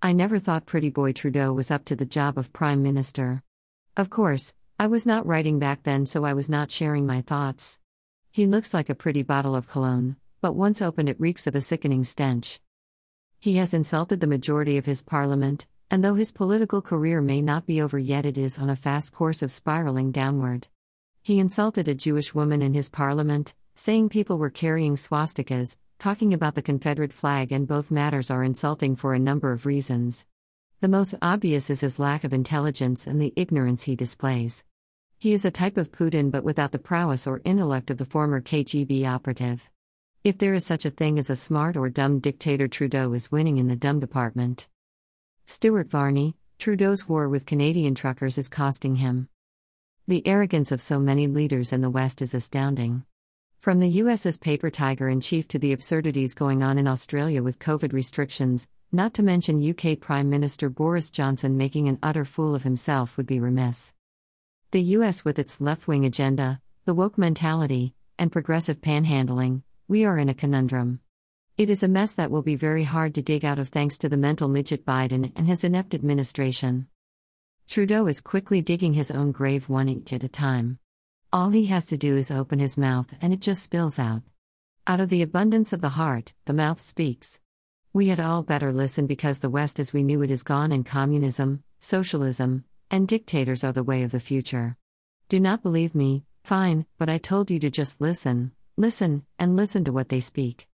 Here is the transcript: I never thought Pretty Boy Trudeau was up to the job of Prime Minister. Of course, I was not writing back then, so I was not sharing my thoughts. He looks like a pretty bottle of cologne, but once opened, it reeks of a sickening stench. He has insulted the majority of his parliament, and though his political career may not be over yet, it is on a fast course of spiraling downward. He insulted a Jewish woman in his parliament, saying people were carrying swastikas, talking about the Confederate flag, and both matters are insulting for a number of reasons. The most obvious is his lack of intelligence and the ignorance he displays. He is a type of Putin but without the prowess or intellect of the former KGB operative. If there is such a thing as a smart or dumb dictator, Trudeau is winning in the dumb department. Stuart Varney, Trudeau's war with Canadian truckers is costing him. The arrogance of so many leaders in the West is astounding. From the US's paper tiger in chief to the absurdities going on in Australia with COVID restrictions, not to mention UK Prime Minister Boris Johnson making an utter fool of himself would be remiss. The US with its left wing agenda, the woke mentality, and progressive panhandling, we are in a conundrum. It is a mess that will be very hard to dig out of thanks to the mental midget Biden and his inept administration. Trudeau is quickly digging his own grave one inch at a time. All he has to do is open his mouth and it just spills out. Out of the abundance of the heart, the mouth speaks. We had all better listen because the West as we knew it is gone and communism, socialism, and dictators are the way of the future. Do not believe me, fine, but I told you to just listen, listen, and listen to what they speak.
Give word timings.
I 0.00 0.12
never 0.12 0.38
thought 0.38 0.64
Pretty 0.64 0.90
Boy 0.90 1.12
Trudeau 1.12 1.52
was 1.52 1.72
up 1.72 1.84
to 1.86 1.96
the 1.96 2.06
job 2.06 2.38
of 2.38 2.52
Prime 2.52 2.84
Minister. 2.84 3.42
Of 3.96 4.10
course, 4.10 4.54
I 4.78 4.86
was 4.86 5.04
not 5.04 5.26
writing 5.26 5.58
back 5.58 5.82
then, 5.82 6.06
so 6.06 6.24
I 6.24 6.34
was 6.34 6.48
not 6.48 6.70
sharing 6.70 7.04
my 7.04 7.20
thoughts. 7.20 7.80
He 8.30 8.46
looks 8.46 8.72
like 8.72 8.88
a 8.88 8.94
pretty 8.94 9.24
bottle 9.24 9.56
of 9.56 9.66
cologne, 9.66 10.14
but 10.40 10.54
once 10.54 10.80
opened, 10.80 11.08
it 11.08 11.18
reeks 11.18 11.48
of 11.48 11.56
a 11.56 11.60
sickening 11.60 12.04
stench. 12.04 12.60
He 13.40 13.56
has 13.56 13.74
insulted 13.74 14.20
the 14.20 14.28
majority 14.28 14.78
of 14.78 14.86
his 14.86 15.02
parliament, 15.02 15.66
and 15.90 16.04
though 16.04 16.14
his 16.14 16.30
political 16.30 16.80
career 16.80 17.20
may 17.20 17.40
not 17.40 17.66
be 17.66 17.82
over 17.82 17.98
yet, 17.98 18.24
it 18.24 18.38
is 18.38 18.56
on 18.56 18.70
a 18.70 18.76
fast 18.76 19.12
course 19.12 19.42
of 19.42 19.50
spiraling 19.50 20.12
downward. 20.12 20.68
He 21.22 21.40
insulted 21.40 21.88
a 21.88 21.94
Jewish 21.96 22.32
woman 22.32 22.62
in 22.62 22.72
his 22.72 22.88
parliament, 22.88 23.52
saying 23.74 24.10
people 24.10 24.38
were 24.38 24.48
carrying 24.48 24.94
swastikas, 24.94 25.76
talking 25.98 26.32
about 26.32 26.54
the 26.54 26.62
Confederate 26.62 27.12
flag, 27.12 27.50
and 27.50 27.66
both 27.66 27.90
matters 27.90 28.30
are 28.30 28.44
insulting 28.44 28.94
for 28.94 29.14
a 29.14 29.18
number 29.18 29.50
of 29.50 29.66
reasons. 29.66 30.26
The 30.80 30.86
most 30.86 31.16
obvious 31.20 31.70
is 31.70 31.80
his 31.80 31.98
lack 31.98 32.22
of 32.22 32.32
intelligence 32.32 33.08
and 33.08 33.20
the 33.20 33.32
ignorance 33.34 33.82
he 33.82 33.96
displays. 33.96 34.62
He 35.18 35.32
is 35.32 35.44
a 35.44 35.50
type 35.50 35.76
of 35.76 35.90
Putin 35.90 36.30
but 36.30 36.44
without 36.44 36.70
the 36.70 36.78
prowess 36.78 37.26
or 37.26 37.40
intellect 37.44 37.90
of 37.90 37.98
the 37.98 38.04
former 38.04 38.40
KGB 38.40 39.04
operative. 39.04 39.68
If 40.22 40.38
there 40.38 40.54
is 40.54 40.64
such 40.64 40.84
a 40.84 40.90
thing 40.90 41.18
as 41.18 41.30
a 41.30 41.36
smart 41.36 41.76
or 41.76 41.88
dumb 41.88 42.20
dictator, 42.20 42.68
Trudeau 42.68 43.12
is 43.12 43.32
winning 43.32 43.58
in 43.58 43.66
the 43.66 43.74
dumb 43.74 43.98
department. 43.98 44.68
Stuart 45.46 45.90
Varney, 45.90 46.36
Trudeau's 46.58 47.08
war 47.08 47.28
with 47.28 47.46
Canadian 47.46 47.96
truckers 47.96 48.38
is 48.38 48.48
costing 48.48 48.96
him. 48.96 49.28
The 50.06 50.24
arrogance 50.24 50.70
of 50.70 50.80
so 50.80 51.00
many 51.00 51.26
leaders 51.26 51.72
in 51.72 51.80
the 51.80 51.90
West 51.90 52.22
is 52.22 52.34
astounding. 52.34 53.04
From 53.58 53.80
the 53.80 53.88
US's 53.88 54.38
paper 54.38 54.70
tiger 54.70 55.08
in 55.08 55.20
chief 55.20 55.48
to 55.48 55.58
the 55.58 55.72
absurdities 55.72 56.32
going 56.32 56.62
on 56.62 56.78
in 56.78 56.86
Australia 56.86 57.42
with 57.42 57.58
COVID 57.58 57.92
restrictions, 57.92 58.68
not 58.92 59.14
to 59.14 59.22
mention 59.24 59.68
UK 59.68 59.98
Prime 59.98 60.30
Minister 60.30 60.70
Boris 60.70 61.10
Johnson 61.10 61.56
making 61.56 61.88
an 61.88 61.98
utter 62.00 62.24
fool 62.24 62.54
of 62.54 62.62
himself 62.62 63.16
would 63.16 63.26
be 63.26 63.40
remiss. 63.40 63.94
The 64.70 64.82
US 64.82 65.24
with 65.24 65.40
its 65.40 65.60
left 65.60 65.88
wing 65.88 66.04
agenda, 66.04 66.60
the 66.84 66.94
woke 66.94 67.18
mentality, 67.18 67.94
and 68.16 68.30
progressive 68.30 68.80
panhandling, 68.80 69.62
we 69.88 70.04
are 70.04 70.18
in 70.18 70.28
a 70.28 70.34
conundrum. 70.34 71.00
It 71.56 71.68
is 71.68 71.82
a 71.82 71.88
mess 71.88 72.14
that 72.14 72.30
will 72.30 72.42
be 72.42 72.54
very 72.54 72.84
hard 72.84 73.12
to 73.16 73.22
dig 73.22 73.44
out 73.44 73.58
of 73.58 73.70
thanks 73.70 73.98
to 73.98 74.08
the 74.08 74.16
mental 74.16 74.46
midget 74.46 74.86
Biden 74.86 75.32
and 75.34 75.48
his 75.48 75.64
inept 75.64 75.94
administration. 75.94 76.86
Trudeau 77.66 78.06
is 78.06 78.20
quickly 78.20 78.62
digging 78.62 78.94
his 78.94 79.10
own 79.10 79.32
grave 79.32 79.68
one 79.68 79.88
inch 79.88 80.12
at 80.12 80.22
a 80.22 80.28
time. 80.28 80.78
All 81.30 81.50
he 81.50 81.66
has 81.66 81.84
to 81.86 81.98
do 81.98 82.16
is 82.16 82.30
open 82.30 82.58
his 82.58 82.78
mouth 82.78 83.12
and 83.20 83.34
it 83.34 83.40
just 83.40 83.62
spills 83.62 83.98
out. 83.98 84.22
Out 84.86 85.00
of 85.00 85.10
the 85.10 85.20
abundance 85.20 85.74
of 85.74 85.82
the 85.82 85.90
heart, 85.90 86.32
the 86.46 86.54
mouth 86.54 86.80
speaks. 86.80 87.38
We 87.92 88.08
had 88.08 88.18
all 88.18 88.42
better 88.42 88.72
listen 88.72 89.06
because 89.06 89.40
the 89.40 89.50
West 89.50 89.78
as 89.78 89.92
we 89.92 90.02
knew 90.02 90.22
it 90.22 90.30
is 90.30 90.42
gone 90.42 90.72
and 90.72 90.86
communism, 90.86 91.62
socialism, 91.80 92.64
and 92.90 93.06
dictators 93.06 93.62
are 93.62 93.72
the 93.72 93.82
way 93.82 94.04
of 94.04 94.10
the 94.12 94.20
future. 94.20 94.78
Do 95.28 95.38
not 95.38 95.62
believe 95.62 95.94
me, 95.94 96.24
fine, 96.44 96.86
but 96.96 97.10
I 97.10 97.18
told 97.18 97.50
you 97.50 97.58
to 97.60 97.68
just 97.68 98.00
listen, 98.00 98.52
listen, 98.78 99.26
and 99.38 99.54
listen 99.54 99.84
to 99.84 99.92
what 99.92 100.08
they 100.08 100.20
speak. 100.20 100.66